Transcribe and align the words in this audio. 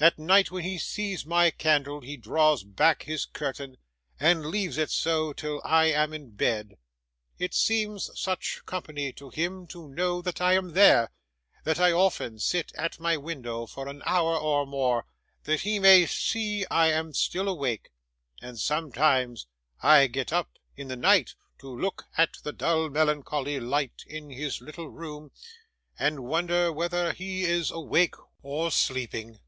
At 0.00 0.18
night, 0.18 0.50
when 0.50 0.64
he 0.64 0.78
sees 0.78 1.26
my 1.26 1.50
candle, 1.50 2.00
he 2.00 2.16
draws 2.16 2.64
back 2.64 3.02
his 3.02 3.26
curtain, 3.26 3.76
and 4.18 4.46
leaves 4.46 4.78
it 4.78 4.88
so, 4.90 5.34
till 5.34 5.60
I 5.66 5.90
am 5.92 6.14
in 6.14 6.30
bed. 6.30 6.78
It 7.38 7.52
seems 7.52 8.08
such 8.18 8.62
company 8.64 9.12
to 9.12 9.28
him 9.28 9.66
to 9.66 9.86
know 9.86 10.22
that 10.22 10.40
I 10.40 10.54
am 10.54 10.72
there, 10.72 11.10
that 11.64 11.78
I 11.78 11.92
often 11.92 12.38
sit 12.38 12.72
at 12.78 12.98
my 12.98 13.18
window 13.18 13.66
for 13.66 13.86
an 13.86 14.02
hour 14.06 14.34
or 14.38 14.64
more, 14.66 15.04
that 15.44 15.60
he 15.60 15.78
may 15.78 16.06
see 16.06 16.64
I 16.70 16.90
am 16.90 17.12
still 17.12 17.46
awake; 17.46 17.90
and 18.40 18.58
sometimes 18.58 19.46
I 19.82 20.06
get 20.06 20.32
up 20.32 20.52
in 20.74 20.88
the 20.88 20.96
night 20.96 21.34
to 21.58 21.68
look 21.68 22.06
at 22.16 22.38
the 22.42 22.52
dull 22.54 22.88
melancholy 22.88 23.60
light 23.60 24.04
in 24.06 24.30
his 24.30 24.62
little 24.62 24.88
room, 24.88 25.32
and 25.98 26.24
wonder 26.24 26.72
whether 26.72 27.12
he 27.12 27.42
is 27.44 27.70
awake 27.70 28.14
or 28.40 28.70
sleeping. 28.70 29.38